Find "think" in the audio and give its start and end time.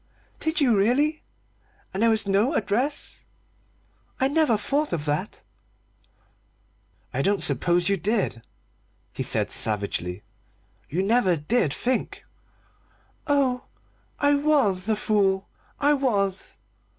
11.71-12.25